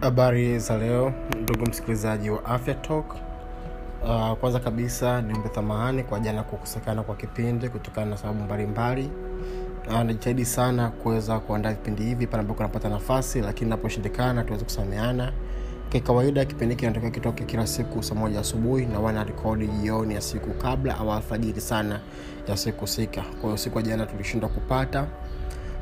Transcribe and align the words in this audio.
habari 0.00 0.58
za 0.58 0.78
leo 0.78 1.12
ndugu 1.42 1.66
msikilizaji 1.66 2.30
wa 2.30 2.44
afya 2.44 2.74
talk. 2.74 3.14
Uh, 4.04 4.32
kwanza 4.32 4.60
kabisa 4.60 5.22
niombe 5.22 5.48
thamahani 5.48 6.02
kwa 6.04 6.20
jana 6.20 6.42
kukosekana 6.42 7.02
kwa 7.02 7.16
kipindi 7.16 7.68
kutokana 7.68 8.10
na 8.10 8.16
sababu 8.16 8.42
mbalimbali. 8.44 9.10
Uh, 9.88 10.00
najitahidi 10.02 10.44
sana 10.44 10.88
kuweza 10.88 11.38
kuandaa 11.40 11.70
vipindi 11.70 12.02
hivi 12.02 12.26
pale 12.26 12.40
ambapo 12.40 12.62
napata 12.62 12.88
nafasi 12.88 13.40
lakini 13.40 13.70
naposhindikana 13.70 14.44
tuweze 14.44 14.64
kusameana 14.64 15.32
kikawaida 15.88 16.44
kipindi 16.44 16.74
hiki 16.74 16.80
kinatakiwa 16.80 17.10
kitoke 17.10 17.44
kila 17.44 17.66
siku 17.66 18.02
saa 18.02 18.14
moja 18.14 18.40
asubuhi 18.40 18.86
na 18.86 19.00
wana 19.00 19.24
rekodi 19.24 19.66
jioni 19.66 20.14
ya 20.14 20.20
siku 20.20 20.50
kabla 20.50 20.98
au 20.98 21.12
alfajiri 21.12 21.60
sana 21.60 22.00
ya 22.48 22.56
siku 22.56 22.80
husika 22.80 23.22
kwa 23.22 23.42
hiyo 23.42 23.56
siku 23.56 23.78
ya 23.78 23.84
jana 23.84 24.06
tulishindwa 24.06 24.48
kupata 24.48 25.06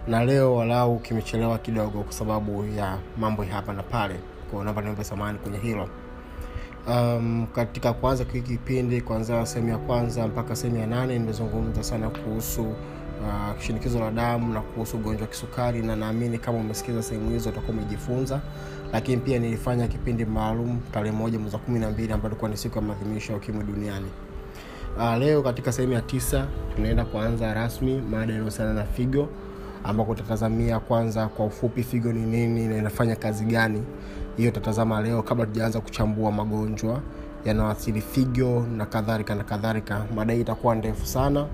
na 0.08 0.24
leo 0.24 0.54
walau 0.56 0.98
kimechelewa 0.98 1.58
kidogo 1.58 2.02
kwa 2.02 2.12
sababu 2.12 2.64
ya 2.76 2.98
mambo 3.18 3.44
ya 3.44 3.52
hapa 3.54 3.72
na 3.72 3.82
pale. 3.82 4.14
Kwa 4.50 4.82
niombe 4.82 5.04
samani 5.04 5.38
kwenye 5.38 5.58
hilo. 5.58 5.88
Um, 6.88 7.46
katika 7.54 7.92
kwanza 7.92 8.24
hiki 8.32 8.40
kipindi 8.48 9.00
kuanzia 9.00 9.46
sehemu 9.46 9.68
ya 9.68 9.78
kwanza 9.78 10.26
mpaka 10.28 10.56
sehemu 10.56 10.78
ya 10.78 10.86
nane 10.86 11.18
nimezungumza 11.18 11.82
sana 11.82 12.08
kuhusu 12.10 12.62
uh, 12.62 13.60
shinikizo 13.60 14.00
la 14.00 14.10
damu 14.10 14.54
na 14.54 14.60
kuhusu 14.60 14.96
ugonjwa 14.96 15.22
wa 15.22 15.28
kisukari 15.28 15.82
na 15.82 15.96
naamini 15.96 16.38
kama 16.38 16.59
umesikiza 16.59 17.02
sehemu 17.02 17.30
hizo 17.30 17.50
utakuwa 17.50 17.72
umejifunza. 17.76 18.40
Lakini 18.92 19.16
pia 19.16 19.38
nilifanya 19.38 19.88
kipindi 19.88 20.24
maalum 20.24 20.80
tarehe 20.92 21.16
moja 21.16 21.38
mwezi 21.38 21.56
kumi 21.59 21.78
na 21.78 21.90
mbili 21.90 22.12
ambayo 22.12 22.30
ilikuwa 22.30 22.50
ni 22.50 22.56
siku 22.56 22.78
ya 22.78 22.82
maadhimisho 22.84 23.32
ya 23.32 23.38
ukimwi 23.38 23.64
duniani. 23.64 24.06
Uh, 24.98 25.16
leo 25.16 25.42
katika 25.42 25.72
sehemu 25.72 25.92
ya 25.95 26.00
tisa 26.02 26.46
tunaenda 26.76 27.04
kuanza 27.04 27.54
rasmi 27.54 28.00
mada 28.10 28.24
inayohusiana 28.24 28.74
na 28.74 28.84
figo 28.84 29.28
ambako 29.84 30.12
utatazamia 30.12 30.80
kwanza 30.80 31.28
kwa 31.28 31.46
ufupi 31.46 31.82
figo 31.82 32.12
ni 32.12 32.21
nini 32.26 32.68
na 32.68 32.76
inafanya 32.76 33.16
kazi 33.16 33.45
gani. 33.45 33.82
Hiyo 34.37 34.51
utatazama 34.51 35.01
leo 35.02 35.23
kabla 35.23 35.46
tujaanza 35.46 35.80
kuchambua 35.80 36.32
magonjwa 36.32 37.01
yanayoathiri 37.45 38.01
figo 38.01 38.66
na 38.76 38.87
kadhalika 38.87 39.34
na 39.34 39.45
kadhalika. 39.45 40.04
Mada 40.15 40.34
itakuwa 40.34 40.74
ndefu 40.74 41.06
sana. 41.06 41.46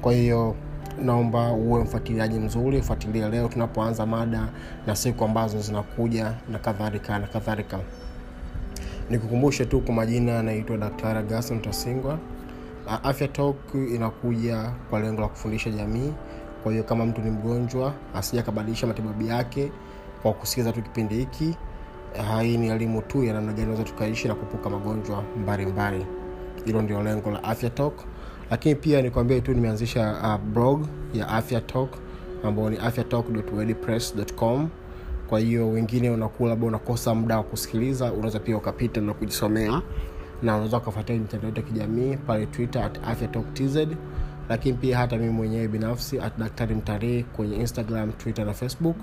Kwa 0.00 0.12
hiyo 0.12 0.54
naomba 1.04 1.52
uwe 1.52 1.82
mfuatiliaji 1.82 2.38
mzuri 2.38 2.78
ufuatilie 2.78 3.28
leo 3.28 3.48
tunapoanza 3.48 4.06
mada 4.06 4.48
na 4.86 4.96
siku 4.96 5.24
ambazo 5.24 5.60
zinakuja 5.60 6.32
na 6.48 6.58
kadhalika 6.58 7.18
na 7.18 7.26
kadhalika. 7.26 7.78
Nikukumbushe 9.10 9.64
tu 9.66 9.80
kwa 9.80 9.94
majina 9.94 10.38
anaitwa 10.38 10.76
daktari 10.76 11.18
agason 11.18 11.60
tasingwa 11.62 12.18
afya 13.02 13.28
talk 13.28 13.56
inakuja 13.74 14.70
kwa 14.90 15.00
lengo 15.00 15.20
la 15.20 15.28
kufundisha 15.28 15.70
jamii 15.70 16.12
kwa 16.62 16.72
hiyo 16.72 16.84
kama 16.84 17.06
mtu 17.06 17.20
ni 17.20 17.30
mgonjwa 17.30 17.92
asija 18.14 18.42
akabadilisha 18.42 18.86
matibabu 18.86 19.22
yake 19.22 19.72
kwa 20.22 20.32
kusikiza 20.32 20.72
tu 20.72 20.82
kipindi 20.82 21.14
hiki. 21.14 21.56
Hii 22.42 22.56
ni 22.56 22.68
elimu 22.68 23.02
tu 23.02 23.24
ya 23.24 23.34
namna 23.34 23.52
gani 23.52 23.64
naweza 23.64 23.84
tukaishi 23.84 24.28
na 24.28 24.34
kupuka 24.34 24.70
magonjwa 24.70 25.24
mbalimbali. 25.42 26.06
Hilo 26.64 26.82
ndio 26.82 27.02
lengo 27.02 27.30
la 27.30 27.44
afya 27.44 27.70
talk. 27.70 27.94
Lakini 28.50 28.74
pia 28.74 29.02
nikwambie 29.02 29.40
tu 29.40 29.54
nimeanzisha 29.54 30.16
uh, 30.24 30.36
blog 30.52 30.86
ya 31.14 31.28
afya 31.28 31.60
talk 31.60 31.90
ambayo 32.44 32.70
ni 32.70 32.76
afyatalk.wordpress.com 32.78 34.68
kwa 35.28 35.40
hiyo 35.40 35.68
wengine 35.70 36.10
unakuwa 36.10 36.48
labda 36.48 36.66
unakosa 36.66 37.14
muda 37.14 37.36
wa 37.36 37.42
kusikiliza 37.42 38.12
unaweza 38.12 38.38
pia 38.40 38.56
ukapita 38.56 39.00
na 39.00 39.14
kujisomea. 39.14 39.70
Na 40.42 40.54
unaweza 40.54 40.76
ukafuatia 40.76 41.16
mitandao 41.16 41.48
yetu 41.48 41.60
ya 41.60 41.66
kijamii 41.66 42.16
pale 42.16 42.46
twitter 42.46 42.82
at 42.82 42.98
afyatalk 43.08 43.54
tz 43.54 43.76
lakini 44.48 44.76
pia 44.78 44.98
hata 44.98 45.16
mimi 45.16 45.30
mwenyewe 45.30 45.68
binafsi 45.68 46.20
at 46.20 46.38
daktari 46.38 46.74
mtarii 46.74 47.22
kwenye 47.22 47.56
instagram 47.56 48.12
twitter 48.12 48.44
na 48.46 48.52
facebook. 48.54 48.96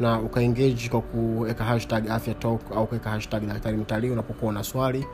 Na 0.00 0.20
ukaengage 0.20 0.88
kwa 0.90 1.00
kuweka 1.00 1.64
hashtag 1.64 2.10
afya 2.10 2.34
talk 2.34 2.60
au 2.76 2.86
kuweka 2.86 3.10
hashtag 3.10 3.46
daktari 3.46 3.76
mtalii 3.76 4.10
unapokuwa 4.10 4.52
na 4.52 4.64
swali 4.64 5.06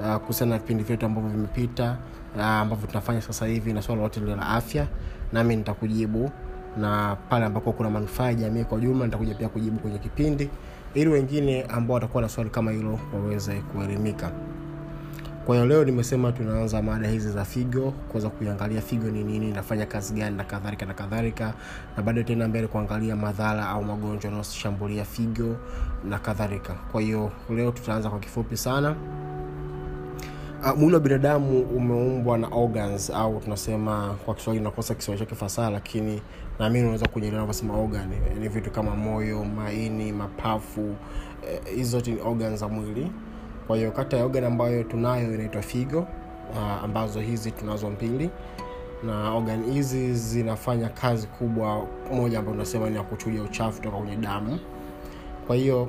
uh, 0.00 0.16
kuhusiana 0.16 0.52
na 0.52 0.58
vipindi 0.58 0.82
vyetu 0.84 1.06
ambavyo 1.06 1.30
vimepita 1.30 1.96
uh, 2.36 2.42
ambavyo 2.44 2.86
tunafanya 2.86 3.20
sasa 3.22 3.46
hivi 3.46 3.72
na 3.72 3.82
swala 3.82 4.02
lote 4.02 4.20
lile 4.20 4.36
la 4.36 4.48
afya. 4.48 4.86
Nami 5.32 5.56
nitakujibu 5.56 6.30
na 6.76 7.16
pale 7.28 7.44
ambapo 7.44 7.72
kuna 7.72 7.90
manufaa 7.90 8.24
ya 8.26 8.34
jamii 8.34 8.64
kwa 8.64 8.80
jumla 8.80 9.04
nitakuja 9.04 9.34
pia 9.34 9.48
kujibu 9.48 9.78
kwenye 9.80 9.98
kipindi 9.98 10.50
ili 10.94 11.10
wengine 11.10 11.62
ambao 11.62 11.94
watakuwa 11.94 12.22
na 12.22 12.28
swali 12.28 12.50
kama 12.50 12.70
hilo 12.70 12.98
waweze 13.14 13.54
kuelimika 13.54 14.30
kwa 15.46 15.54
hiyo 15.54 15.66
leo 15.66 15.84
nimesema 15.84 16.32
tunaanza 16.32 16.82
mada 16.82 17.08
hizi 17.08 17.30
za 17.32 17.44
figo 17.44 17.90
kuweza 17.90 18.28
kuiangalia 18.30 18.80
figo 18.80 19.10
ni 19.10 19.24
nini 19.24 19.48
inafanya 19.48 19.86
kazi 19.86 20.14
gani 20.14 20.36
na 20.36 20.44
kadhalika 20.44 20.86
na 20.86 20.94
kadhalika. 20.94 21.54
Na 21.96 22.02
bado 22.02 22.22
tena 22.22 22.48
mbele 22.48 22.66
kuangalia 22.66 23.16
madhara 23.16 23.68
au 23.68 23.84
magonjwa 23.84 24.24
yanayoshambulia 24.30 25.04
figo 25.04 25.56
na 26.04 26.18
kadhalika. 26.18 26.72
Kwa 26.92 27.00
hiyo 27.00 27.30
leo 27.50 27.70
tutaanza 27.70 28.10
kwa 28.10 28.18
kifupi 28.18 28.56
sana. 28.56 28.96
Uh, 30.64 30.78
mwili 30.78 30.94
wa 30.94 31.00
binadamu 31.00 31.60
umeumbwa 31.60 32.38
na 32.38 32.48
organs 32.48 33.10
au 33.10 33.40
tunasema 33.40 34.16
kwa 34.24 34.34
kiswahili 34.34 34.64
nakosa 34.64 34.94
kiswahili 34.94 35.26
chake 35.26 35.36
fasaha 35.36 35.70
lakini 35.70 36.22
naamini 36.58 36.82
unaweza 36.84 37.08
kunyelewa 37.08 37.40
navyosema 37.40 37.76
organ. 37.78 38.08
Ni 38.40 38.48
vitu 38.48 38.70
kama 38.70 38.96
moyo 38.96 39.44
maini 39.44 40.12
mapafu 40.12 40.94
hizo 41.64 41.80
eh, 41.80 41.84
zote 41.84 42.10
ni 42.12 42.20
organ 42.20 42.56
za 42.56 42.68
mwili 42.68 43.10
kwa 43.66 43.76
hiyo 43.76 43.90
kati 43.90 44.16
ya 44.16 44.24
organ 44.24 44.44
ambayo 44.44 44.84
tunayo 44.84 45.34
inaitwa 45.34 45.62
figo 45.62 45.98
uh, 46.50 46.84
ambazo 46.84 47.20
hizi 47.20 47.50
tunazo 47.50 47.90
mbili. 47.90 48.30
Na 49.06 49.34
organ 49.34 49.72
hizi 49.72 50.14
zinafanya 50.14 50.88
kazi 50.88 51.26
kubwa 51.26 51.86
moja 52.12 52.38
ambayo 52.38 52.54
tunasema 52.56 52.90
ni 52.90 52.96
ya 52.96 53.02
kuchuja 53.02 53.42
uchafu 53.42 53.82
toka 53.82 53.96
kwenye 53.96 54.16
damu. 54.16 54.58
Kwa 55.46 55.56
hiyo 55.56 55.88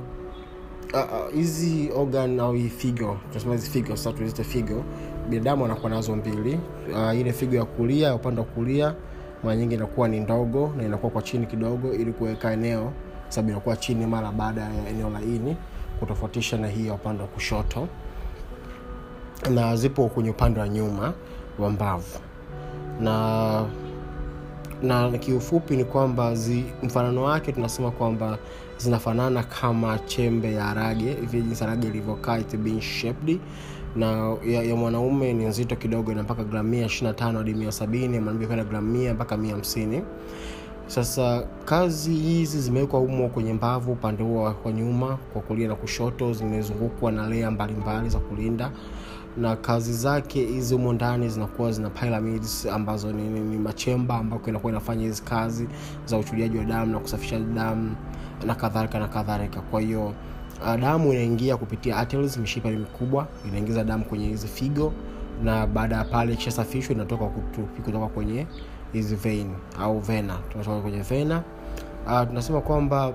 hizi 1.34 1.90
uh, 1.94 2.14
uh, 2.14 2.42
au 2.44 2.52
hii 2.52 2.68
figo 2.68 3.18
tunasema 3.28 3.52
hizi 3.54 3.70
figo 3.70 3.96
sasa 3.96 4.12
tuizite 4.12 4.44
figo 4.44 4.84
binadamu 5.28 5.64
anakuwa 5.64 5.90
nazo 5.90 6.16
mbili. 6.16 6.58
Uh, 6.92 7.18
ile 7.20 7.32
figo 7.32 7.56
ya 7.56 7.64
kulia 7.64 8.14
upande 8.14 8.40
wa 8.40 8.46
kulia 8.46 8.94
mara 9.44 9.56
nyingi 9.56 9.74
inakuwa 9.74 10.08
ni 10.08 10.20
ndogo 10.20 10.72
na 10.76 10.82
inakuwa 10.84 11.12
kwa 11.12 11.22
chini 11.22 11.46
kidogo 11.46 11.92
ili 11.94 12.12
kuweka 12.12 12.52
eneo 12.52 12.92
sababu 13.28 13.50
inakuwa 13.50 13.76
chini 13.76 14.06
mara 14.06 14.32
baada 14.32 14.60
ya 14.60 14.70
eneo 14.90 15.10
la 15.10 15.20
ini 15.20 15.56
kutofautisha 16.00 16.56
na 16.58 16.68
hii 16.68 16.86
ya 16.86 16.94
upande 16.94 17.22
wa 17.22 17.28
kushoto 17.28 17.88
na 19.50 19.76
zipo 19.76 20.08
kwenye 20.08 20.30
upande 20.30 20.60
wa 20.60 20.68
nyuma 20.68 21.12
wa 21.58 21.70
mbavu. 21.70 22.18
Na 23.00 23.64
na 24.82 25.10
kiufupi 25.18 25.76
ni 25.76 25.84
kwamba 25.84 26.34
mfanano 26.82 27.22
wake 27.22 27.52
tunasema 27.52 27.90
kwamba 27.90 28.38
zinafanana 28.78 29.42
kama 29.42 29.98
chembe 29.98 30.52
ya 30.52 30.74
rage 30.74 31.12
hivi 31.14 31.42
jinsi 31.42 31.64
rage 31.66 31.88
ilivyokaa 31.88 32.38
shaped. 32.80 33.38
Na 33.96 34.36
ya, 34.46 34.62
ya 34.62 34.76
mwanaume 34.76 35.32
ni 35.32 35.44
nzito 35.44 35.76
kidogo 35.76 36.12
ina 36.12 36.22
mpaka 36.22 36.44
gramu 36.44 36.68
mia 36.68 36.86
ishiri 36.86 37.06
na 37.06 37.14
tano 37.14 37.38
hadi 37.38 37.54
mia 37.54 37.72
sabini 37.72 38.20
mwanamke 38.20 38.46
kwenda 38.46 38.64
gramu 38.64 38.92
mia 38.92 39.14
mpaka 39.14 39.36
mia 39.36 39.52
hamsini 39.52 40.02
sasa 40.86 41.42
kazi 41.64 42.14
hizi 42.14 42.60
zimewekwa 42.60 43.00
humo 43.00 43.28
kwenye 43.28 43.52
mbavu 43.52 43.92
upande 43.92 44.22
huo 44.22 44.42
wa 44.64 44.72
nyuma 44.72 45.18
kwa 45.32 45.42
kulia 45.42 45.68
na 45.68 45.74
kushoto 45.74 46.32
zimezungukwa 46.32 47.12
na 47.12 47.28
lea 47.28 47.50
mbalimbali 47.50 48.08
za 48.08 48.18
kulinda. 48.18 48.70
Na 49.36 49.56
kazi 49.56 49.92
zake 49.92 50.44
hizi 50.46 50.74
humo 50.74 50.92
ndani 50.92 51.28
zinakuwa 51.28 51.72
zina 51.72 51.90
pyramids 51.90 52.66
ambazo 52.66 53.12
ni, 53.12 53.22
ni, 53.28 53.40
ni 53.40 53.58
machemba 53.58 54.14
ambako 54.18 54.50
inakuwa 54.50 54.72
inafanya 54.72 55.02
hizi 55.02 55.22
kazi 55.22 55.68
za 56.04 56.18
uchujaji 56.18 56.58
wa 56.58 56.64
damu 56.64 56.92
na 56.92 56.98
kusafisha 56.98 57.38
damu 57.38 57.96
na 58.46 58.54
kadhalika 58.54 58.98
na 58.98 59.08
kadhalika. 59.08 59.60
Kwa 59.60 59.80
hiyo 59.80 60.12
damu 60.80 61.12
inaingia 61.12 61.56
kupitia 61.56 61.96
arteries 61.96 62.36
mishipa 62.38 62.68
mikubwa 62.70 63.26
inaingiza 63.48 63.84
damu 63.84 64.04
kwenye 64.04 64.26
hizi 64.28 64.46
figo 64.48 64.92
na 65.44 65.66
baada 65.66 65.96
ya 65.96 66.04
pale 66.04 66.32
ikishasafishwa 66.32 66.94
inatoka 66.94 67.26
kutoka 67.84 68.06
kwenye 68.06 68.46
hizi 68.92 69.14
vein 69.16 69.50
au 69.80 70.00
vena. 70.00 70.38
Tunatoka 70.52 70.80
kwenye 70.80 71.00
vena. 71.00 71.42
Uh, 72.06 72.22
tunasema 72.28 72.60
kwamba 72.60 73.12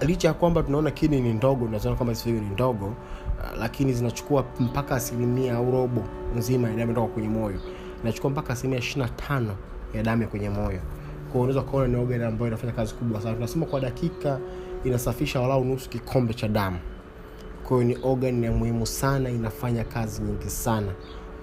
licha 0.00 0.28
ya 0.28 0.34
kwamba 0.34 0.62
tunaona 0.62 0.90
kini 0.90 1.20
ni 1.20 1.32
ndogo 1.32 1.64
tunaona 1.66 1.94
kwamba 1.96 2.12
hizi 2.14 2.32
ni 2.32 2.40
ndogo 2.40 2.86
uh, 2.86 3.58
lakini 3.58 3.92
zinachukua 3.92 4.44
mpaka 4.60 4.94
asilimia 4.96 5.54
au 5.56 5.70
robo 5.70 6.04
nzima 6.36 6.68
ya 6.70 6.76
damu 6.76 6.94
toka 6.94 7.06
kwenye 7.06 7.28
moyo. 7.28 7.58
Inachukua 8.02 8.30
mpaka 8.30 8.52
asilimia 8.52 8.78
ishirina 8.78 9.08
tano 9.08 9.56
ya 9.94 10.02
damu 10.02 10.26
kwenye 10.28 10.50
moyo. 10.50 10.80
Kwao 11.32 11.42
unaweza 11.42 11.60
ukaona 11.60 11.88
ni 11.88 11.96
organ 11.96 12.22
ambayo 12.22 12.48
inafanya 12.48 12.72
kazi 12.72 12.94
kubwa 12.94 13.20
sana. 13.20 13.34
Tunasema 13.34 13.66
kwa 13.66 13.80
dakika 13.80 14.38
inasafisha 14.84 15.40
walau 15.40 15.64
nusu 15.64 15.88
kikombe 15.90 16.34
cha 16.34 16.48
damu. 16.48 16.78
Kwahiyo 17.68 17.88
ni 17.88 17.98
organ 18.02 18.44
ya 18.44 18.52
muhimu 18.52 18.86
sana 18.86 19.30
inafanya 19.30 19.84
kazi 19.84 20.22
nyingi 20.22 20.50
sana 20.50 20.92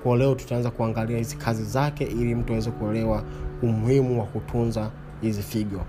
kwa 0.03 0.17
leo 0.17 0.35
tutaanza 0.35 0.71
kuangalia 0.71 1.17
hizi 1.17 1.35
kazi 1.37 1.63
zake 1.63 2.03
ili 2.03 2.35
mtu 2.35 2.53
aweze 2.53 2.71
kuelewa 2.71 3.23
umuhimu 3.63 4.19
wa 4.19 4.25
kutunza 4.25 4.91
hizi 5.21 5.41
figo. 5.41 5.81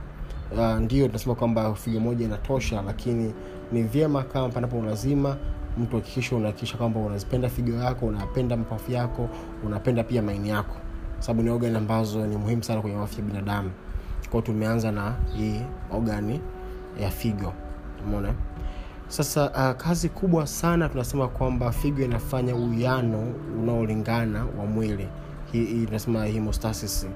Uh, 0.58 0.74
ndio 0.78 1.06
tunasema 1.06 1.34
kwamba 1.34 1.74
figo 1.74 2.00
moja 2.00 2.24
inatosha 2.24 2.82
lakini 2.82 3.34
ni 3.72 3.82
vyema 3.82 4.22
kama 4.22 4.48
panapo 4.48 4.78
ulazima 4.78 5.36
mtu 5.78 5.96
hakikisha 5.96 6.36
unahakikisha 6.36 6.76
kwamba 6.76 7.00
unazipenda 7.00 7.48
figo 7.48 7.72
yako 7.76 8.06
unapenda 8.06 8.56
mapafu 8.56 8.92
yako 8.92 9.28
unapenda 9.66 10.04
pia 10.04 10.22
maini 10.22 10.48
yako. 10.48 10.76
Sababu 11.18 11.42
ni 11.42 11.50
ogani 11.50 11.76
ambazo 11.76 12.26
ni 12.26 12.36
muhimu 12.36 12.62
sana 12.62 12.80
kwenye 12.80 12.96
afya 13.02 13.18
ya 13.18 13.24
binadamu. 13.24 13.70
Kwao 14.30 14.42
tumeanza 14.42 14.92
na 14.92 15.14
hii 15.36 15.60
ogani 15.92 16.40
ya 17.00 17.10
figo. 17.10 17.52
Umeona 18.06 18.34
sasa 19.12 19.50
uh, 19.50 19.76
kazi 19.82 20.08
kubwa 20.08 20.46
sana 20.46 20.88
tunasema 20.88 21.28
kwamba 21.28 21.72
figo 21.72 22.02
inafanya 22.02 22.54
uwiano 22.56 23.34
unaolingana 23.62 24.44
wa 24.58 24.66
mwili. 24.66 25.08
Hii 25.52 25.86
tunasema 25.86 26.24
hemostasis. 26.24 27.06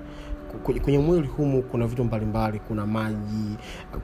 Kwenye, 0.82 0.98
mwili 0.98 1.26
humu 1.28 1.62
kuna 1.62 1.87
vitu 1.87 2.04
mbalimbali. 2.04 2.58
Kuna 2.60 2.87
maji 2.87 3.56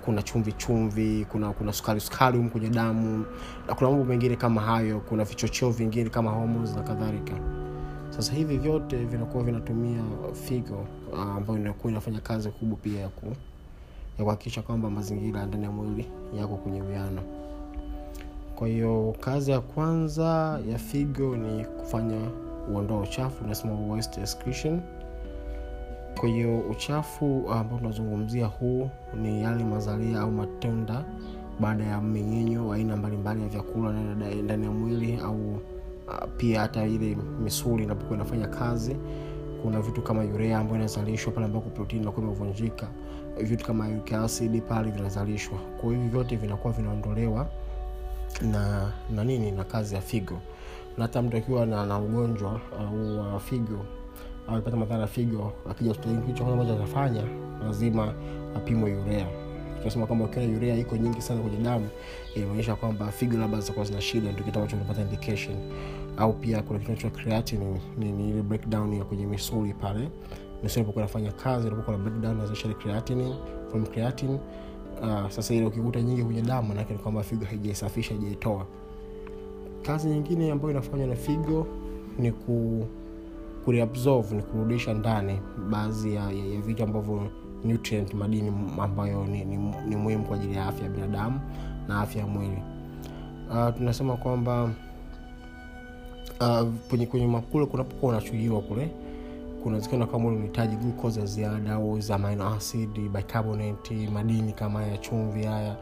kuna 0.05 0.23
chumvi 0.23 0.53
chumvi 0.53 1.27
kuna 1.33 1.50
kuna 1.53 1.73
sukari 1.73 2.00
sukari 2.00 2.37
humu 2.39 2.50
kwenye 2.50 2.69
damu 2.69 3.25
na 3.69 3.75
kuna 3.75 3.91
mambo 3.91 4.05
mengine 4.05 4.37
kama 4.37 4.61
hayo. 4.61 5.00
Kuna 5.00 5.25
vichocheo 5.25 5.71
vingine 5.71 6.11
kama 6.11 6.31
homos 6.31 6.77
na 6.77 6.83
kadhalika. 6.83 7.35
Sasa 8.11 8.33
hivi 8.33 8.59
vyote 8.59 8.97
vinakuwa 8.97 9.44
vinatumia 9.44 10.03
figo 10.33 10.87
uh, 11.12 11.21
ambayo 11.21 11.59
inakuwa 11.59 11.91
inafanya 11.91 12.21
kazi 12.21 12.50
kubwa 12.50 12.79
pia 12.83 13.00
ya 13.00 13.09
ya 14.19 14.25
kuhakikisha 14.25 14.62
kwamba 14.62 14.91
mazingira 14.91 15.47
ndani 15.47 15.65
ya 15.65 15.71
mwili 15.71 16.06
yako 16.39 16.56
kwenye 16.56 16.83
uwiano 16.83 17.42
kwa 18.62 18.69
hiyo 18.69 19.14
kazi 19.20 19.50
ya 19.50 19.61
kwanza 19.61 20.61
ya 20.70 20.79
figo 20.79 21.37
ni 21.37 21.64
kufanya 21.64 22.20
uondoa 22.73 23.00
uchafu 23.00 23.44
unasema 23.44 23.75
waste 23.75 24.79
kwa 26.20 26.29
hiyo 26.29 26.59
uchafu 26.59 27.44
ambao 27.53 27.79
tunazungumzia 27.79 28.47
huu 28.47 28.91
ni 29.23 29.43
yale 29.43 29.64
mazalia 29.64 30.20
au 30.20 30.31
matunda 30.31 31.05
baada 31.61 31.85
ya 31.85 32.00
mmeng'enyo 32.00 32.73
aina 32.73 32.97
mbalimbali 32.97 33.43
ya 33.43 33.49
vyakula 33.49 33.93
ndani 34.43 34.65
ya 34.65 34.70
mwili 34.70 35.17
au 35.25 35.50
uh, 35.53 36.29
pia 36.37 36.61
hata 36.61 36.87
ile 36.87 37.17
misuli 37.44 37.82
inapokuwa 37.85 38.17
inafanya 38.17 38.47
kazi. 38.47 38.97
Kuna 39.62 39.81
vitu 39.81 40.03
kama 40.03 40.25
urea 40.25 40.58
ambayo 40.58 40.79
inazalishwa 40.79 41.32
pale 41.32 41.47
ambako 41.47 41.70
protini 41.70 42.03
inakuwa 42.03 42.26
imevunjika. 42.26 42.88
Vitu 43.43 43.67
kama 43.67 43.88
acid 44.25 44.62
pale 44.62 44.91
vinazalishwa. 44.91 45.58
Kwa 45.81 45.91
hivi 45.91 46.08
vyote 46.08 46.37
vinakuwa 46.37 46.73
vinaondolewa 46.73 47.47
na 48.40 48.93
na 49.11 49.25
nini 49.25 49.50
na 49.50 49.64
kazi 49.64 49.94
ya 49.94 50.00
figo. 50.00 50.38
Na 50.99 51.02
hata 51.05 51.23
mtu 51.23 51.37
akiwa 51.37 51.67
na, 51.67 51.87
na 51.87 51.99
ugonjwa 51.99 52.61
au 52.81 53.34
uh, 53.34 53.40
figo 53.40 53.84
au 54.49 54.55
amepata 54.55 54.76
madhara 54.76 55.00
ya 55.00 55.06
figo 55.06 55.52
akija 55.70 55.88
hospitalini 55.90 56.23
kitu 56.23 56.44
kwanza 56.44 56.62
ambacho 56.62 56.82
atafanya 56.82 57.23
lazima 57.64 58.14
apimwe 58.56 58.96
urea. 58.96 59.26
Tunasema 59.79 60.06
kwamba 60.06 60.25
ukiona 60.25 60.56
urea 60.56 60.76
iko 60.76 60.96
nyingi 60.96 61.23
sana 61.23 61.40
kwenye 61.40 61.56
damu 61.56 61.88
inaonyesha 62.34 62.76
kwamba 62.76 63.06
figo 63.12 63.38
labda 63.38 63.61
zitakuwa 63.61 63.84
zina 63.84 64.00
shida 64.00 64.32
ndio 64.32 64.44
kitu 64.44 64.58
ambacho 64.58 64.76
unapata 64.76 65.00
indication. 65.00 65.56
Au 66.17 66.32
pia 66.32 66.62
kuna 66.62 66.79
kitu 66.79 66.96
cha 66.96 67.11
creatinine 67.11 67.81
ni, 67.99 68.12
ni 68.12 68.29
ile 68.31 68.43
breakdown 68.43 68.93
ya 68.94 69.05
kwenye 69.05 69.26
misuli 69.26 69.75
pale. 69.75 70.08
Misuli 70.62 70.81
inapokuwa 70.81 71.05
inafanya 71.05 71.32
kazi 71.32 71.67
inapokuwa 71.67 71.96
na 71.96 72.02
breakdown 72.02 72.34
inazalisha 72.37 72.64
ile 72.69 72.75
creatinine 72.75 73.34
from 73.70 73.87
creatine 73.87 74.38
uh, 75.03 75.29
sasa 75.31 75.55
ile 75.55 75.67
ukikuta 75.67 76.03
nyingi 76.03 76.25
kwenye 76.25 76.43
damu 76.43 76.69
manake 76.69 76.93
ni 76.93 76.99
kwamba 76.99 77.23
figo 77.23 77.45
haijaisafisha 77.45 78.15
haijaitoa. 78.15 78.67
Kazi 79.83 80.09
nyingine 80.09 80.53
ambayo 80.53 80.71
inafanywa 80.71 81.07
na 81.07 81.15
figo 81.17 81.67
ni 82.19 82.33
ku 82.33 82.87
kureabsorb 83.65 84.33
ni 84.33 84.43
kurudisha 84.43 84.95
ndani 84.95 85.39
baadhi 85.71 86.15
ya, 86.15 86.23
ya, 86.31 86.47
ya 86.47 86.61
vitu 86.61 86.83
ambavyo 86.85 87.23
nutrient 87.65 88.15
madini 88.15 88.53
ambayo 88.81 89.25
ni, 89.27 89.45
ni, 89.45 89.57
ni 89.89 89.97
muhimu 89.97 90.25
kwa 90.25 90.37
ajili 90.37 90.55
ya 90.57 90.67
afya 90.67 90.85
ya 90.85 90.91
binadamu 90.91 91.41
na 91.89 92.01
afya 92.01 92.21
ya 92.21 92.27
mwili. 92.27 92.63
Uh, 93.51 93.75
tunasema 93.77 94.17
kwamba 94.17 94.71
uh, 96.41 96.69
kwenye, 96.91 97.07
kwenye 97.07 97.27
makule 97.27 97.67
kunapokuwa 97.67 98.13
unachujiwa 98.13 98.61
kule 98.61 98.91
kunawezekana 99.62 100.06
kama 100.06 100.29
unahitaji 100.29 100.76
glucose 100.76 101.20
ya 101.20 101.26
ziada 101.26 101.73
au 101.73 102.00
za 102.00 102.14
amino 102.14 102.49
acid 102.55 102.88
bicarbonate 103.09 104.09
madini 104.14 104.53
kama 104.53 104.82
ya 104.85 104.99
chumvi 104.99 105.44
haya 105.44 105.76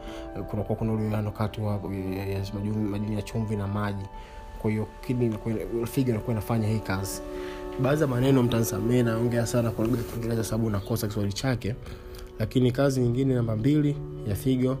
kunakuwa 0.49 0.77
kuna 0.77 0.93
uliano 0.93 1.31
kati 1.31 1.61
wa 1.61 1.79
ya, 2.17 2.25
ya, 2.25 2.45
madini 2.89 3.15
ya 3.15 3.21
chumvi 3.21 3.55
na 3.55 3.67
maji. 3.67 4.05
Kwa 4.61 4.71
hiyo 4.71 4.87
figo 5.91 6.09
inakuwa 6.11 6.31
inafanya 6.31 6.67
hii 6.67 6.79
kazi. 6.79 7.21
Baadhi 7.79 8.01
ya 8.01 8.07
maneno 8.07 8.43
mtansamee 8.43 9.03
naongea 9.03 9.45
sana 9.45 9.71
kwa 9.71 9.85
lugha 9.85 9.97
ya 9.97 10.03
kiingereza 10.03 10.43
sababu 10.43 10.69
nakosa 10.69 11.07
kiswahili 11.07 11.33
chake. 11.33 11.75
Lakini 12.39 12.71
kazi 12.71 12.99
nyingine 13.01 13.33
namba 13.33 13.55
mbili 13.55 13.95
ya 14.27 14.35
figo 14.35 14.77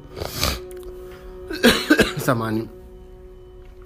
samani 2.25 2.67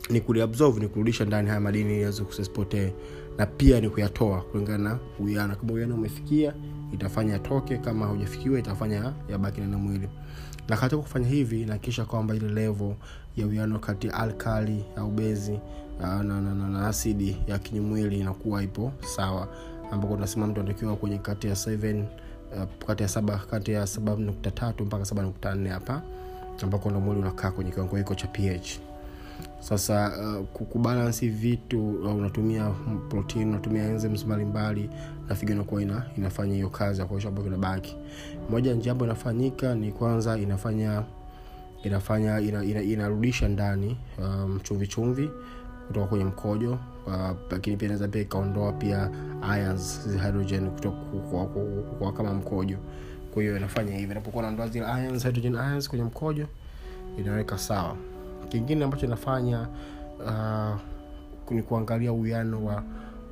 ni 0.10 0.22
kuliabsorb 0.22 0.78
ni 0.78 0.88
kurudisha 0.88 1.26
ndani 1.26 1.48
haya 1.50 1.62
madini 1.62 2.02
yaweze 2.02 2.24
kusipotee 2.24 2.92
na 3.38 3.46
pia 3.46 3.82
ni 3.82 3.90
kuyatoa 3.90 4.42
kulingana 4.42 4.90
na 4.90 5.00
uwiano. 5.20 5.56
Kama 5.56 5.72
uwiano 5.74 5.96
umefikia 5.96 6.54
itafanya 6.94 7.34
yatoke 7.34 7.78
kama 7.78 8.06
haujafikiwa 8.06 8.60
itafanya 8.60 9.14
yabaki 9.30 9.62
ndani 9.62 9.76
mwili. 9.76 10.10
Na 10.70 10.78
katika 10.78 11.02
kufanya 11.02 11.28
hivi 11.28 11.66
nahakikisha 11.66 12.06
kwamba 12.06 12.36
ile 12.36 12.50
levo 12.50 12.96
ya 13.38 13.48
uwiano 13.48 13.80
kati 13.80 14.08
ya 14.08 14.14
alkali 14.14 14.86
au 14.98 15.12
bezi 15.12 15.60
na, 16.02 16.24
na, 16.24 16.42
na, 16.42 16.54
na 16.70 16.88
asidi 16.88 17.38
ya 17.48 17.60
kinyumwili 17.60 18.20
inakuwa 18.20 18.64
ipo 18.64 18.92
sawa. 19.16 19.48
Ambako 19.92 20.14
tunasema 20.16 20.48
mtu 20.48 20.60
anatakiwa 20.60 20.96
kwenye 20.96 21.18
kati 21.18 21.48
ya 21.48 21.54
7 21.54 22.04
uh, 22.56 22.86
kati 22.88 23.04
ya 23.04 23.10
saba 23.10 23.38
kati 23.38 23.72
ya 23.72 23.88
saba 23.88 24.16
nukta 24.16 24.52
tatu 24.52 24.86
mpaka 24.86 25.06
saba 25.06 25.22
nukta 25.24 25.56
nne 25.56 25.70
hapa 25.70 26.02
ambako 26.64 26.90
ndo 26.90 27.00
mwili 27.00 27.22
unakaa 27.22 27.52
kwenye 27.52 27.72
kiwango 27.72 27.98
hiko 27.98 28.16
cha 28.16 28.28
ph 28.28 28.80
sasa 29.60 30.12
uh, 30.40 30.46
kubalansi 30.66 31.30
vitu 31.30 31.90
uh, 31.90 32.16
unatumia 32.16 32.70
protein 33.10 33.50
unatumia 33.50 33.84
enzymes 33.84 34.26
mbalimbali 34.26 34.90
na 35.30 35.36
figo 35.36 35.52
inakuwa 35.54 35.82
ina, 35.82 36.04
inafanya 36.18 36.54
hiyo 36.56 36.70
kazi 36.70 37.02
ya 37.02 37.08
kuosha 37.08 37.28
ambavyo 37.28 37.52
inabaki. 37.54 37.96
Moja 38.50 38.74
njia 38.74 38.92
ambayo 38.92 39.12
inafanyika 39.12 39.76
ni 39.76 39.92
kwanza 39.92 40.38
inafanya 40.38 41.04
inafanya 41.84 42.40
ina, 42.40 42.64
ina, 42.64 42.82
inarudisha 42.82 43.48
ndani 43.48 43.98
um, 44.20 44.60
chumvi 44.64 44.88
chumvi 44.88 45.30
kutoka 45.88 46.08
kwenye 46.08 46.26
mkojo 46.26 46.72
uh, 47.08 47.32
lakini 47.52 47.78
pia 47.78 47.86
inaweza 47.86 48.08
pia 48.08 48.22
ikaondoa 48.22 48.72
pia 48.74 49.10
ions 49.60 50.08
hydrogen 50.26 50.70
kutoka 50.70 52.12
kama 52.18 52.34
mkojo. 52.34 52.78
Kwa 53.34 53.44
hiyo 53.44 53.58
inafanya 53.58 53.98
hivi 53.98 54.12
inapokuwa 54.12 54.44
naondoa 54.44 54.68
zile 54.68 54.86
ions 54.86 55.24
hydrogen 55.24 55.54
ions 55.54 55.90
kwenye 55.90 56.06
mkojo 56.06 56.48
inaweka 57.20 57.58
sawa 57.58 57.96
kingine 58.50 58.84
ambacho 58.86 59.06
inafanya 59.06 59.68
uh, 60.26 60.80
ni 61.52 61.64
kuangalia 61.64 62.14
uwiano 62.14 62.66
wa 62.66 62.84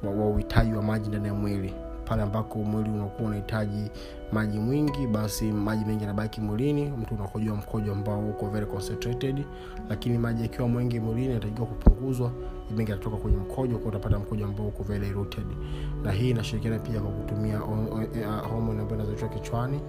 wa 0.04 0.30
uhitaji 0.30 0.72
wa, 0.72 0.78
wa 0.78 0.84
maji 0.84 1.10
ndani 1.10 1.28
ya 1.28 1.34
mwili. 1.34 1.74
Pale 2.06 2.22
ambako 2.24 2.60
mwili 2.60 2.90
unakuwa 2.90 3.28
unahitaji 3.28 3.90
maji 4.32 4.60
mwingi 4.60 5.08
basi 5.08 5.46
maji 5.52 5.86
mengi 5.86 6.02
yanabaki 6.04 6.42
mwilini 6.42 6.86
mtu 7.02 7.16
unakojoa 7.16 7.56
mkojo 7.56 7.92
ambao 7.92 8.30
uko 8.30 8.50
very 8.50 8.66
concentrated. 8.66 9.46
Lakini 9.90 10.18
maji 10.18 10.42
yakiwa 10.42 10.68
mwingi 10.68 11.00
mwilini 11.00 11.28
yanatakiwa 11.28 11.68
kupunguzwa 11.68 12.32
mengi 12.78 12.92
yanatoka 12.92 13.18
kwenye 13.18 13.38
mkojo 13.38 13.78
kwa 13.78 13.90
utapata 13.90 14.20
mkojo 14.20 14.46
ambao 14.46 14.68
uko 14.68 14.84
very 14.84 15.06
diluted 15.08 15.46
na 16.04 16.12
hii 16.12 16.30
inashirikiana 16.30 16.80
pia 16.80 17.00
kwa 17.02 17.12
kutumia 17.12 17.58
hormone 18.50 18.82
ambayo 18.82 18.96
inazoitwa 18.96 19.30
kichwani 19.30 19.80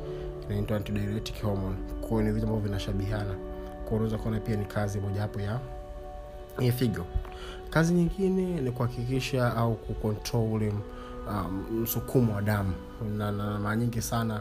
inaitwa 0.50 0.76
antidiuretic 0.76 1.43
hormone. 1.43 1.76
Kwao 2.09 2.23
ni 2.23 2.33
vitu 2.33 2.47
ambavyo 2.47 2.69
vinashabihiana 2.69 3.35
unaweza 3.91 4.19
kuona 4.19 4.41
pia 4.41 4.57
ni 4.57 4.64
kazi 4.64 5.00
mojawapo 5.00 5.41
ya 5.41 5.61
ya 6.61 6.73
figo. 6.73 7.05
Kazi 7.71 7.95
nyingine 7.95 8.61
ni 8.61 8.71
kuhakikisha 8.71 9.57
au 9.57 9.75
kukontrol 9.75 10.53
ule 10.53 10.73
um, 11.29 11.67
msukumo 11.83 12.35
wa 12.35 12.43
damu. 12.43 12.73
Na, 13.17 13.33
na 13.33 13.59
mara 13.59 13.76
nyingi 13.76 14.03
sana 14.03 14.41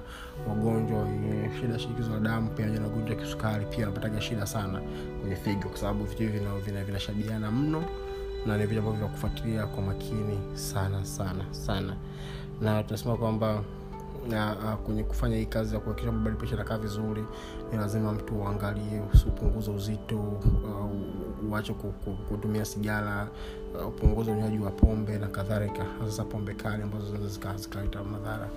wagonjwa 0.50 1.02
wenye 1.02 1.50
shida 1.62 1.80
shinikizo 1.80 2.10
la 2.12 2.20
damu 2.20 2.50
pamoja 2.50 2.80
na 2.80 2.88
ugonjwa 2.88 3.16
kisukari 3.16 3.66
pia 3.66 3.80
wanapataga 3.80 4.22
shida 4.22 4.46
sana 4.46 4.82
kwenye 5.22 5.36
figo 5.36 5.70
kwa 5.70 5.78
sababu 5.78 6.04
vitu 6.04 6.22
hivi 6.24 6.40
vinashabiana 6.40 7.22
vina, 7.24 7.38
vina 7.38 7.52
mno 7.52 7.84
na 8.46 8.58
ni 8.58 8.66
vitu 8.66 8.80
ambavyo 8.80 9.00
vya 9.00 9.08
kufuatilia 9.10 9.68
kwa 9.68 9.84
makini 9.84 10.40
sana 10.54 11.06
sana 11.06 11.44
sana. 11.52 11.96
Na 12.62 12.84
tunasema 12.84 13.18
kwamba 13.18 13.64
na 14.30 14.56
uh, 14.56 14.74
kwenye 14.86 15.04
kufanya 15.04 15.36
hii 15.38 15.46
kazi 15.46 15.74
ya 15.76 15.80
kuhakikisha 15.82 16.12
blood 16.12 16.38
pressure 16.38 16.62
inakaa 16.62 16.78
vizuri 16.78 17.24
ni 17.72 17.78
lazima 17.78 18.12
mtu 18.12 18.36
uangalie 18.36 19.02
upunguze 19.28 19.72
uzito 19.72 20.18
uh, 20.20 21.52
uache 21.52 21.74
kutumia 22.30 22.66
sigara 22.66 23.28
uh, 23.82 23.88
upunguze 23.88 24.32
unywaji 24.32 24.60
wa 24.60 24.72
pombe 24.72 25.18
na 25.18 25.28
kadhalika. 25.28 25.86
Sasa 26.06 26.24
pombe 26.24 26.54
kali 26.54 26.84
ambazo 26.84 27.06
zinaweza 27.06 27.58
zikaleta 27.58 28.04
madhara. 28.04 28.50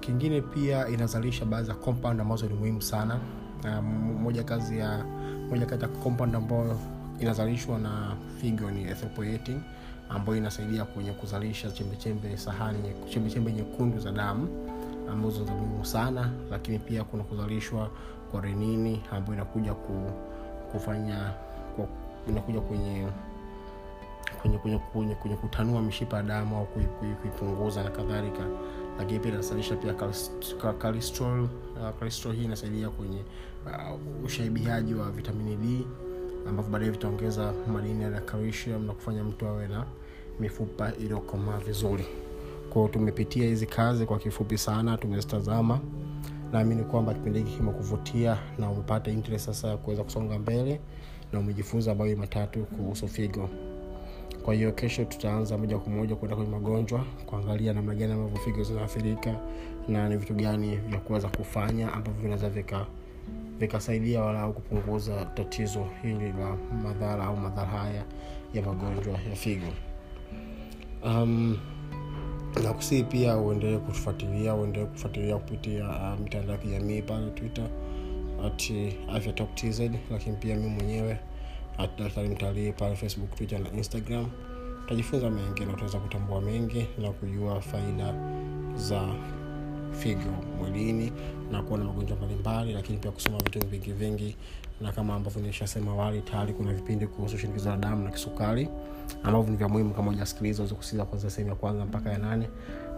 Kingine 0.00 0.40
pia 0.40 0.88
inazalisha 0.88 1.44
baadhi 1.44 1.68
ya 1.68 1.74
compound 1.74 2.20
ambazo 2.20 2.46
ni 2.46 2.54
muhimu 2.54 2.82
sana. 2.82 3.18
Uh, 3.64 3.84
moja 4.22 4.42
kazi 4.44 4.78
ya 4.78 5.04
moja 5.50 5.66
kati 5.66 5.82
ya 5.82 5.88
compound 5.88 6.34
ambayo 6.36 6.78
inazalishwa 7.20 7.78
na 7.78 8.16
figo 8.40 8.70
ni 8.70 8.82
erythropoietin 8.82 9.60
ambayo 10.08 10.38
inasaidia 10.38 10.84
kwenye 10.84 11.12
kuzalisha 11.12 11.70
chembechembe 11.70 12.36
sahani 12.36 12.78
chembechembe 13.10 13.52
nyekundu 13.52 13.98
za 13.98 14.12
damu 14.12 14.48
ambazo 15.12 15.44
za 15.44 15.52
muhimu 15.52 15.84
sana 15.84 16.30
lakini 16.50 16.78
pia 16.78 17.04
kuna 17.04 17.22
kuzalishwa 17.22 17.90
kwa 18.30 18.40
renini 18.40 19.02
ambayo 19.12 19.34
inakuja 19.34 19.74
ku, 19.74 20.10
kufanya 20.72 21.32
kwa, 21.76 21.86
inakuja 22.28 22.60
kwenye 22.60 23.06
kwenye, 24.42 24.58
kwenye, 24.58 24.78
kwenye, 24.78 25.14
kwenye 25.14 25.36
kutanua 25.36 25.82
mishipa 25.82 26.16
ya 26.16 26.22
damu 26.22 26.56
au 26.56 26.66
kuipunguza 27.22 27.82
na 27.84 27.90
kadhalika. 27.90 28.42
Lakini 28.98 29.20
pia 29.20 29.32
inasalisha 29.32 29.76
pia 29.76 29.94
cholesterol 30.82 31.48
uh, 32.30 32.32
hii 32.34 32.44
inasaidia 32.44 32.90
kwenye 32.90 33.24
uh, 33.66 34.24
ushaibiaji 34.24 34.94
wa 34.94 35.10
vitamini 35.10 35.56
d 35.56 35.86
ambavyo 36.48 36.72
baadaye 36.72 36.90
vitaongeza 36.90 37.52
madini 37.72 38.02
ya 38.02 38.20
calcium 38.20 38.86
na 38.86 38.92
kufanya 38.92 39.24
mtu 39.24 39.46
awe 39.46 39.68
na 39.68 39.84
mifupa 40.40 40.92
iliyokomaa 41.00 41.58
vizuri. 41.58 42.04
Kwao 42.70 42.88
tumepitia 42.88 43.44
hizi 43.46 43.66
kazi 43.66 44.06
kwa 44.06 44.18
kifupi 44.18 44.58
sana 44.58 44.96
tumezitazama. 44.98 45.80
Naamini 46.52 46.82
kwamba 46.84 47.14
kipindi 47.14 47.38
hiki 47.38 47.56
kimekuvutia 47.56 48.38
na 48.58 48.70
umepata 48.70 49.10
interest 49.10 49.46
sasa 49.46 49.68
ya 49.68 49.76
kuweza 49.76 50.04
kusonga 50.04 50.38
mbele 50.38 50.80
na 51.32 51.38
umejifunza 51.38 51.94
mawili 51.94 52.16
matatu 52.16 52.64
kuhusu 52.64 53.08
figo. 53.08 53.48
Kwa 54.44 54.54
hiyo 54.54 54.72
kesho 54.72 55.04
tutaanza 55.04 55.58
moja 55.58 55.78
kwa 55.78 55.92
moja 55.92 56.16
kwenda 56.16 56.36
kwenye 56.36 56.50
magonjwa 56.50 57.04
kuangalia 57.26 57.72
namna 57.72 57.94
gani 57.94 58.12
ambavyo 58.12 58.38
figo 58.38 58.62
zinaathirika 58.62 59.34
na 59.88 60.08
ni 60.08 60.16
vitu 60.16 60.34
gani 60.34 60.76
vya 60.76 61.00
kuweza 61.00 61.28
kufanya 61.28 61.92
ambavyo 61.92 62.22
vinaweza 62.22 62.50
vika 62.50 62.86
vikasaidia 63.58 64.20
walau 64.22 64.52
kupunguza 64.52 65.24
tatizo 65.24 65.86
hili 66.02 66.32
la 66.32 66.56
madhara 66.82 67.24
au 67.24 67.36
madhara 67.36 67.68
haya 67.68 68.04
ya 68.54 68.62
magonjwa 68.62 69.12
ya 69.30 69.36
figo. 69.36 69.66
Um, 71.04 71.58
na 72.62 72.72
kusii 72.72 73.02
pia 73.02 73.36
uendelee 73.36 73.78
kutufuatilia 73.78 74.54
uendelee 74.54 74.86
kufuatilia 74.86 75.36
kupitia 75.36 75.88
uh, 75.88 76.20
mitandao 76.20 76.52
ya 76.52 76.58
kijamii 76.58 77.02
pale 77.02 77.30
twitter 77.30 77.64
at 78.46 78.72
afya 79.16 79.32
top 79.32 79.54
tz 79.54 79.80
lakini 80.10 80.36
pia 80.36 80.56
mi 80.56 80.66
mwenyewe 80.68 81.18
at 81.78 81.98
daktari 81.98 82.28
mtalii 82.28 82.72
pale 82.72 82.96
facebook 82.96 83.34
twitter 83.34 83.58
na 83.60 83.70
instagram. 83.72 84.26
Utajifunza 84.84 85.30
mengi 85.30 85.64
na 85.64 85.72
utaweza 85.72 85.98
kutambua 85.98 86.40
mengi 86.40 86.86
na 87.02 87.10
kujua 87.12 87.60
faida 87.60 88.14
za 88.74 89.08
figo 89.92 90.30
mwilini 90.58 91.12
na 91.52 91.62
kuona 91.62 91.84
magonjwa 91.84 92.16
mbalimbali 92.16 92.72
lakini 92.72 92.98
pia 92.98 93.10
kusoma 93.10 93.38
vitu 93.38 93.66
vingi 93.66 93.92
vingi. 93.92 94.36
Na 94.80 94.92
kama 94.92 95.14
ambavyo 95.14 95.40
nilishasema 95.42 95.90
awali 95.92 96.20
tayari 96.22 96.52
kuna 96.52 96.72
vipindi 96.72 97.06
kuhusu 97.06 97.38
shinikizo 97.38 97.70
la 97.70 97.76
damu 97.76 98.04
na 98.04 98.10
kisukari 98.10 98.68
ambavyo 99.22 99.50
ni 99.50 99.56
vya 99.56 99.68
muhimu 99.68 99.94
kama 99.94 100.10
ujasikiliza 100.10 100.62
uweze 100.62 100.74
kusikiliza 100.74 101.04
kwanza 101.04 101.30
sehemu 101.30 101.50
ya 101.50 101.56
kwanza 101.56 101.84
mpaka 101.84 102.10
ya 102.10 102.18
nane. 102.18 102.48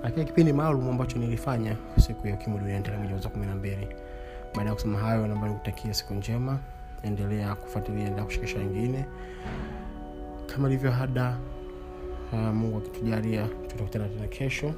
Lakini 0.02 0.24
kipindi 0.26 0.52
maalum 0.52 0.88
ambacho 0.88 1.18
nilifanya 1.18 1.76
siku 1.98 2.26
ya 2.28 2.34
ukimwi 2.34 2.58
duniani 2.58 2.84
tarehe 2.84 3.08
mwezi 3.08 3.24
wa 3.24 3.30
kumi 3.30 3.46
na 3.46 3.54
mbili. 3.54 3.88
Baada 4.54 4.68
ya 4.68 4.74
kusema 4.74 4.98
hayo 4.98 5.26
naomba 5.26 5.48
nikutakia 5.48 5.94
siku 5.94 6.14
njema. 6.14 6.58
Endelea 7.02 7.54
kufuatilia 7.54 8.00
endelea 8.04 8.24
kushikisha 8.24 8.58
wengine. 8.58 9.04
Kama 10.46 10.68
ilivyo 10.68 10.90
hada 10.90 11.36
mungu 12.32 12.78
akitujalia 12.78 13.48
tutakutana 13.68 14.08
tena 14.08 14.26
kesho 14.26 14.74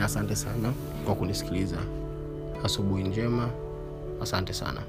asante 0.00 0.36
sana 0.36 0.72
kwa 1.04 1.14
kunisikiliza. 1.14 1.76
Asubuhi 2.64 3.04
njema. 3.04 3.48
Asante 4.22 4.52
sana 4.52 4.80